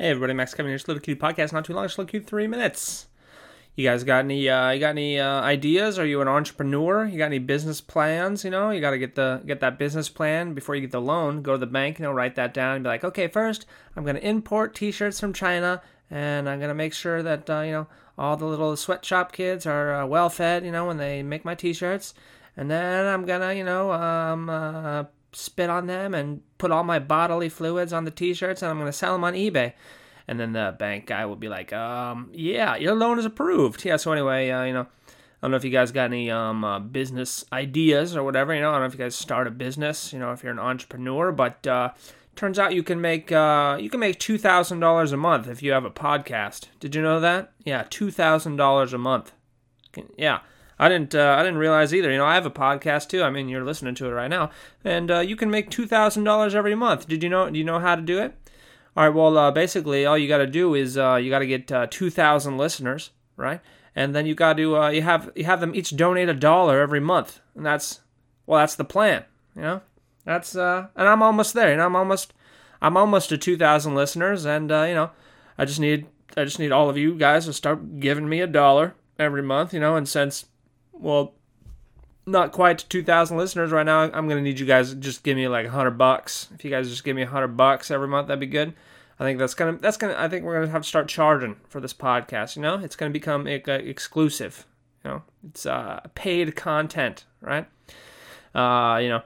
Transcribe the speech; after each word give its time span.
Hey 0.00 0.08
everybody, 0.08 0.32
Max 0.32 0.54
Kevin 0.54 0.70
here. 0.70 0.78
A 0.78 0.88
Little 0.88 1.02
Cute 1.02 1.20
Podcast. 1.20 1.52
Not 1.52 1.66
too 1.66 1.74
long, 1.74 1.82
Little 1.84 2.06
Cute 2.06 2.26
three 2.26 2.46
minutes. 2.46 3.06
You 3.76 3.86
guys 3.86 4.02
got 4.02 4.20
any? 4.20 4.48
Uh, 4.48 4.70
you 4.70 4.80
got 4.80 4.88
any 4.88 5.20
uh, 5.20 5.42
ideas? 5.42 5.98
Are 5.98 6.06
you 6.06 6.22
an 6.22 6.26
entrepreneur? 6.26 7.04
You 7.04 7.18
got 7.18 7.26
any 7.26 7.38
business 7.38 7.82
plans? 7.82 8.42
You 8.42 8.50
know, 8.50 8.70
you 8.70 8.80
got 8.80 8.92
to 8.92 8.98
get 8.98 9.14
the 9.14 9.42
get 9.44 9.60
that 9.60 9.78
business 9.78 10.08
plan 10.08 10.54
before 10.54 10.74
you 10.74 10.80
get 10.80 10.90
the 10.90 11.02
loan. 11.02 11.42
Go 11.42 11.52
to 11.52 11.58
the 11.58 11.66
bank, 11.66 11.98
you 11.98 12.04
know, 12.04 12.12
write 12.12 12.34
that 12.36 12.54
down, 12.54 12.76
and 12.76 12.82
be 12.82 12.88
like, 12.88 13.04
okay, 13.04 13.28
first 13.28 13.66
I'm 13.94 14.06
gonna 14.06 14.20
import 14.20 14.74
T-shirts 14.74 15.20
from 15.20 15.34
China, 15.34 15.82
and 16.10 16.48
I'm 16.48 16.60
gonna 16.60 16.74
make 16.74 16.94
sure 16.94 17.22
that 17.22 17.50
uh, 17.50 17.60
you 17.60 17.72
know 17.72 17.86
all 18.16 18.38
the 18.38 18.46
little 18.46 18.76
sweatshop 18.78 19.32
kids 19.32 19.66
are 19.66 19.92
uh, 19.92 20.06
well 20.06 20.30
fed. 20.30 20.64
You 20.64 20.72
know, 20.72 20.86
when 20.86 20.96
they 20.96 21.22
make 21.22 21.44
my 21.44 21.54
T-shirts, 21.54 22.14
and 22.56 22.70
then 22.70 23.06
I'm 23.06 23.26
gonna, 23.26 23.52
you 23.52 23.64
know, 23.64 23.92
um, 23.92 24.48
uh, 24.48 25.04
spit 25.32 25.70
on 25.70 25.86
them 25.86 26.14
and 26.14 26.42
put 26.58 26.70
all 26.70 26.84
my 26.84 26.98
bodily 26.98 27.48
fluids 27.48 27.92
on 27.92 28.04
the 28.04 28.10
t-shirts 28.10 28.62
and 28.62 28.70
I'm 28.70 28.78
going 28.78 28.88
to 28.88 28.92
sell 28.92 29.12
them 29.12 29.24
on 29.24 29.34
eBay. 29.34 29.72
And 30.28 30.38
then 30.38 30.52
the 30.52 30.76
bank 30.78 31.06
guy 31.06 31.26
will 31.26 31.36
be 31.36 31.48
like, 31.48 31.72
um, 31.72 32.30
yeah, 32.32 32.76
your 32.76 32.94
loan 32.94 33.18
is 33.18 33.24
approved. 33.24 33.84
Yeah, 33.84 33.96
so 33.96 34.12
anyway, 34.12 34.50
uh, 34.50 34.64
you 34.64 34.72
know, 34.72 34.82
I 34.82 35.42
don't 35.42 35.50
know 35.50 35.56
if 35.56 35.64
you 35.64 35.70
guys 35.70 35.90
got 35.90 36.04
any 36.04 36.30
um, 36.30 36.64
uh, 36.64 36.78
business 36.78 37.44
ideas 37.52 38.14
or 38.14 38.22
whatever, 38.22 38.54
you 38.54 38.60
know, 38.60 38.68
I 38.68 38.72
don't 38.72 38.80
know 38.82 38.86
if 38.86 38.92
you 38.92 38.98
guys 38.98 39.16
start 39.16 39.46
a 39.46 39.50
business, 39.50 40.12
you 40.12 40.18
know, 40.18 40.32
if 40.32 40.42
you're 40.42 40.52
an 40.52 40.58
entrepreneur, 40.58 41.32
but 41.32 41.66
uh, 41.66 41.90
turns 42.36 42.58
out 42.58 42.74
you 42.74 42.82
can 42.82 43.00
make 43.00 43.32
uh, 43.32 43.76
you 43.80 43.90
can 43.90 44.00
make 44.00 44.18
$2,000 44.20 45.12
a 45.12 45.16
month 45.16 45.48
if 45.48 45.62
you 45.62 45.72
have 45.72 45.84
a 45.84 45.90
podcast. 45.90 46.66
Did 46.78 46.94
you 46.94 47.02
know 47.02 47.20
that? 47.20 47.52
Yeah, 47.64 47.84
$2,000 47.84 48.92
a 48.92 48.98
month. 48.98 49.32
Yeah. 50.16 50.40
I 50.80 50.88
didn't 50.88 51.14
uh, 51.14 51.36
I 51.38 51.42
didn't 51.42 51.58
realize 51.58 51.92
either. 51.92 52.10
You 52.10 52.16
know, 52.16 52.24
I 52.24 52.34
have 52.34 52.46
a 52.46 52.50
podcast 52.50 53.10
too. 53.10 53.22
I 53.22 53.28
mean, 53.28 53.50
you're 53.50 53.62
listening 53.62 53.94
to 53.96 54.06
it 54.06 54.12
right 54.12 54.30
now, 54.30 54.50
and 54.82 55.10
uh, 55.10 55.18
you 55.18 55.36
can 55.36 55.50
make 55.50 55.68
two 55.68 55.86
thousand 55.86 56.24
dollars 56.24 56.54
every 56.54 56.74
month. 56.74 57.06
Did 57.06 57.22
you 57.22 57.28
know? 57.28 57.50
Do 57.50 57.58
you 57.58 57.66
know 57.66 57.80
how 57.80 57.96
to 57.96 58.00
do 58.00 58.18
it? 58.18 58.34
All 58.96 59.04
right. 59.04 59.14
Well, 59.14 59.36
uh, 59.36 59.50
basically, 59.50 60.06
all 60.06 60.16
you 60.16 60.26
got 60.26 60.38
to 60.38 60.46
do 60.46 60.74
is 60.74 60.96
uh, 60.96 61.16
you 61.16 61.28
got 61.28 61.40
to 61.40 61.46
get 61.46 61.70
uh, 61.70 61.86
two 61.90 62.08
thousand 62.08 62.56
listeners, 62.56 63.10
right? 63.36 63.60
And 63.94 64.14
then 64.14 64.24
you 64.24 64.34
got 64.34 64.56
to 64.56 64.74
uh, 64.78 64.88
you 64.88 65.02
have 65.02 65.30
you 65.36 65.44
have 65.44 65.60
them 65.60 65.74
each 65.74 65.94
donate 65.94 66.30
a 66.30 66.34
dollar 66.34 66.80
every 66.80 67.00
month, 67.00 67.40
and 67.54 67.66
that's 67.66 68.00
well, 68.46 68.60
that's 68.60 68.76
the 68.76 68.84
plan. 68.84 69.24
You 69.54 69.60
know, 69.60 69.80
that's 70.24 70.54
and 70.54 70.88
I'm 70.96 71.22
almost 71.22 71.52
there. 71.52 71.72
You 71.72 71.76
know, 71.76 71.84
I'm 71.84 71.96
almost 71.96 72.32
I'm 72.80 72.96
almost 72.96 73.28
to 73.28 73.36
two 73.36 73.58
thousand 73.58 73.94
listeners, 73.94 74.46
and 74.46 74.70
you 74.70 74.94
know, 74.94 75.10
I 75.58 75.66
just 75.66 75.78
need 75.78 76.06
I 76.38 76.44
just 76.44 76.58
need 76.58 76.72
all 76.72 76.88
of 76.88 76.96
you 76.96 77.16
guys 77.16 77.44
to 77.44 77.52
start 77.52 78.00
giving 78.00 78.30
me 78.30 78.40
a 78.40 78.46
dollar 78.46 78.94
every 79.18 79.42
month. 79.42 79.74
You 79.74 79.80
know, 79.80 79.94
and 79.94 80.08
since 80.08 80.46
well, 81.00 81.34
not 82.26 82.52
quite 82.52 82.84
2,000 82.88 83.36
listeners 83.36 83.72
right 83.72 83.86
now. 83.86 84.02
I'm 84.02 84.28
gonna 84.28 84.40
need 84.40 84.60
you 84.60 84.66
guys 84.66 84.90
to 84.90 84.96
just 84.96 85.22
give 85.22 85.36
me 85.36 85.48
like 85.48 85.66
100 85.66 85.92
bucks. 85.92 86.48
If 86.54 86.64
you 86.64 86.70
guys 86.70 86.88
just 86.88 87.04
give 87.04 87.16
me 87.16 87.22
100 87.22 87.48
bucks 87.48 87.90
every 87.90 88.08
month, 88.08 88.28
that'd 88.28 88.40
be 88.40 88.46
good. 88.46 88.74
I 89.18 89.24
think 89.24 89.38
that's 89.38 89.54
gonna 89.54 89.76
that's 89.78 89.96
gonna 89.96 90.14
I 90.16 90.28
think 90.28 90.44
we're 90.44 90.54
gonna 90.54 90.72
have 90.72 90.82
to 90.82 90.88
start 90.88 91.08
charging 91.08 91.56
for 91.68 91.80
this 91.80 91.92
podcast. 91.92 92.56
You 92.56 92.62
know, 92.62 92.76
it's 92.76 92.96
gonna 92.96 93.10
become 93.10 93.46
exclusive. 93.46 94.66
You 95.04 95.10
know, 95.10 95.22
it's 95.48 95.66
uh, 95.66 96.00
paid 96.14 96.56
content, 96.56 97.24
right? 97.40 97.66
Uh, 98.54 98.98
you 98.98 99.08
know. 99.08 99.22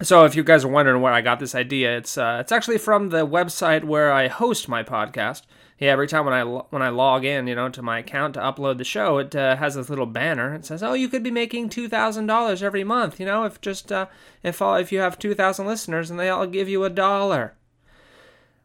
So 0.00 0.24
if 0.24 0.36
you 0.36 0.44
guys 0.44 0.64
are 0.64 0.68
wondering 0.68 1.02
where 1.02 1.12
I 1.12 1.22
got 1.22 1.40
this 1.40 1.54
idea, 1.54 1.96
it's 1.96 2.16
uh, 2.16 2.38
it's 2.40 2.52
actually 2.52 2.78
from 2.78 3.08
the 3.08 3.26
website 3.26 3.84
where 3.84 4.12
I 4.12 4.28
host 4.28 4.68
my 4.68 4.82
podcast 4.82 5.42
yeah, 5.78 5.92
every 5.92 6.08
time 6.08 6.24
when 6.24 6.34
I 6.34 6.42
when 6.42 6.82
I 6.82 6.88
log 6.88 7.24
in, 7.24 7.46
you 7.46 7.54
know, 7.54 7.68
to 7.68 7.82
my 7.82 8.00
account 8.00 8.34
to 8.34 8.40
upload 8.40 8.78
the 8.78 8.84
show, 8.84 9.18
it 9.18 9.34
uh, 9.36 9.54
has 9.56 9.76
this 9.76 9.88
little 9.88 10.06
banner. 10.06 10.52
It 10.54 10.64
says, 10.64 10.82
"Oh, 10.82 10.94
you 10.94 11.08
could 11.08 11.22
be 11.22 11.30
making 11.30 11.68
two 11.68 11.88
thousand 11.88 12.26
dollars 12.26 12.64
every 12.64 12.82
month." 12.82 13.20
You 13.20 13.26
know, 13.26 13.44
if 13.44 13.60
just 13.60 13.92
uh, 13.92 14.06
if 14.42 14.60
all 14.60 14.74
if 14.74 14.90
you 14.90 14.98
have 14.98 15.18
two 15.18 15.34
thousand 15.34 15.66
listeners 15.66 16.10
and 16.10 16.18
they 16.18 16.28
all 16.30 16.46
give 16.48 16.68
you 16.68 16.82
a 16.82 16.90
dollar. 16.90 17.54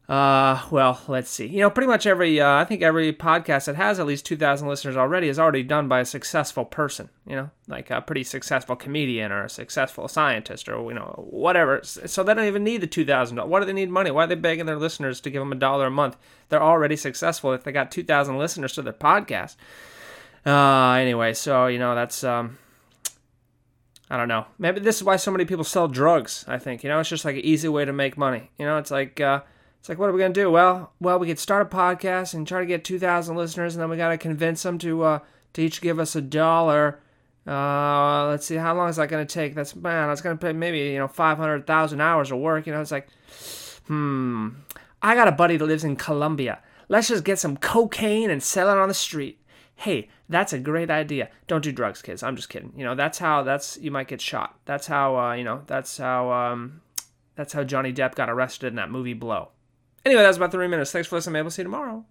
Uh, 0.10 0.62
well, 0.70 1.00
let's 1.08 1.30
see. 1.30 1.48
You 1.48 1.62
know, 1.62 1.70
pretty 1.70 1.88
much 1.88 2.06
every, 2.06 2.40
uh, 2.42 2.56
I 2.56 2.66
think 2.66 2.82
every 2.82 3.14
podcast 3.14 3.66
that 3.66 3.78
has 3.78 4.00
at 4.00 4.06
least 4.06 4.26
2,000 4.26 4.68
listeners 4.68 4.98
already 4.98 5.30
is 5.30 5.40
already 5.40 5.64
done 5.64 5.88
by 5.88 6.02
a 6.02 6.06
successful 6.06 6.66
person, 6.66 7.10
you 7.26 7.38
know, 7.38 7.50
like 7.70 7.90
a 7.90 8.02
pretty 8.02 8.26
successful 8.26 8.76
comedian 8.76 9.32
or 9.32 9.46
a 9.46 9.50
successful 9.50 10.10
scientist 10.10 10.68
or, 10.68 10.84
you 10.90 10.94
know, 10.94 11.26
whatever. 11.30 11.80
So 11.84 12.22
they 12.22 12.34
don't 12.34 12.46
even 12.46 12.66
need 12.66 12.82
the 12.82 12.88
$2,000. 12.88 13.48
Why 13.48 13.60
do 13.62 13.66
they 13.66 13.72
need 13.72 13.90
money? 13.90 14.12
Why 14.12 14.26
are 14.26 14.28
they 14.28 14.36
begging 14.36 14.66
their 14.66 14.76
listeners 14.76 15.22
to 15.22 15.30
give 15.30 15.42
them 15.42 15.54
a 15.54 15.56
dollar 15.56 15.88
a 15.88 15.92
month? 15.92 16.18
They're 16.50 16.62
already 16.62 16.98
successful 16.98 17.54
if 17.54 17.64
they 17.64 17.72
got 17.72 17.90
2,000 17.90 18.38
listeners 18.38 18.74
to 18.74 18.82
their 18.82 18.92
podcast. 18.92 19.56
Uh, 20.46 20.96
anyway, 20.96 21.34
so, 21.34 21.68
you 21.68 21.80
know, 21.80 21.96
that's, 21.96 22.26
um, 22.26 22.58
I 24.10 24.18
don't 24.18 24.28
know. 24.28 24.48
Maybe 24.60 24.82
this 24.82 24.98
is 24.98 25.04
why 25.06 25.16
so 25.16 25.32
many 25.32 25.46
people 25.46 25.64
sell 25.64 25.88
drugs, 25.88 26.44
I 26.46 26.58
think. 26.58 26.84
You 26.84 26.90
know, 26.90 27.00
it's 27.00 27.10
just 27.10 27.24
like 27.24 27.36
an 27.36 27.46
easy 27.46 27.70
way 27.70 27.86
to 27.86 27.94
make 27.94 28.18
money. 28.18 28.52
You 28.60 28.66
know, 28.66 28.78
it's 28.78 28.92
like, 28.92 29.22
uh, 29.22 29.44
it's 29.84 29.90
like, 29.90 30.00
what 30.00 30.08
are 30.08 30.14
we 30.14 30.22
gonna 30.22 30.34
do? 30.34 30.50
Well, 30.50 30.94
well, 31.02 31.20
we 31.20 31.28
could 31.28 31.40
start 31.40 31.62
a 31.62 31.76
podcast 31.76 32.34
and 32.34 32.48
try 32.48 32.62
to 32.62 32.66
get 32.66 32.86
two 32.86 32.98
thousand 32.98 33.36
listeners, 33.36 33.76
and 33.76 33.82
then 33.82 33.90
we 33.90 33.98
gotta 33.98 34.18
convince 34.18 34.64
them 34.64 34.78
to 34.78 35.04
uh, 35.04 35.20
to 35.52 35.62
each 35.62 35.82
give 35.82 36.00
us 36.00 36.16
a 36.16 36.22
dollar. 36.22 37.02
Uh, 37.46 38.28
let's 38.30 38.46
see, 38.46 38.56
how 38.56 38.74
long 38.74 38.88
is 38.88 38.96
that 38.96 39.10
gonna 39.10 39.26
take? 39.26 39.56
That's 39.56 39.76
man, 39.76 40.08
that's 40.08 40.22
gonna 40.22 40.38
pay 40.38 40.54
maybe 40.54 40.80
you 40.80 41.00
know 41.00 41.10
five 41.10 41.38
hundred 41.38 41.68
thousand 41.68 42.00
hours 42.00 42.32
of 42.32 42.40
work. 42.40 42.66
You 42.66 42.72
know, 42.72 42.80
it's 42.80 42.92
like, 42.92 43.10
hmm. 43.88 44.52
I 45.02 45.16
got 45.16 45.28
a 45.28 45.34
buddy 45.34 45.58
that 45.58 45.66
lives 45.66 45.84
in 45.84 45.98
Colombia. 45.98 46.60
Let's 46.88 47.10
just 47.10 47.26
get 47.26 47.38
some 47.38 47.58
cocaine 47.58 48.30
and 48.30 48.42
sell 48.42 48.70
it 48.70 48.78
on 48.78 48.88
the 48.88 48.94
street. 48.94 49.42
Hey, 49.76 50.08
that's 50.30 50.54
a 50.54 50.60
great 50.60 50.92
idea. 50.92 51.30
Don't 51.48 51.62
do 51.62 51.74
drugs, 51.74 52.02
kids. 52.02 52.24
I'm 52.24 52.38
just 52.38 52.48
kidding. 52.48 52.72
You 52.78 52.86
know, 52.86 52.96
that's 52.96 53.18
how 53.18 53.44
that's 53.44 53.78
you 53.80 53.92
might 53.92 54.08
get 54.08 54.22
shot. 54.22 54.58
That's 54.64 54.88
how 54.88 55.20
uh, 55.20 55.34
you 55.34 55.44
know. 55.44 55.64
That's 55.68 55.98
how 55.98 56.32
um, 56.32 56.80
that's 57.36 57.52
how 57.52 57.66
Johnny 57.66 57.92
Depp 57.92 58.16
got 58.16 58.30
arrested 58.30 58.68
in 58.68 58.76
that 58.76 58.90
movie 58.90 59.14
Blow. 59.14 59.50
Anyway, 60.06 60.22
that 60.22 60.28
was 60.28 60.38
about 60.38 60.52
three 60.52 60.68
minutes. 60.68 60.92
Thanks 60.92 61.08
for 61.08 61.16
listening. 61.16 61.34
Maybe 61.34 61.44
we'll 61.44 61.52
see 61.52 61.62
you 61.62 61.66
tomorrow. 61.66 62.06